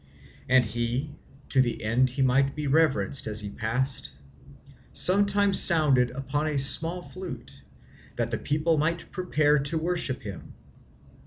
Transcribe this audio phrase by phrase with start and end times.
[0.49, 1.11] And he
[1.49, 4.09] (to the end he might be reverenced as he passed)
[4.91, 7.61] sometimes sounded upon a small flute,
[8.15, 10.55] that the people might prepare to worship him.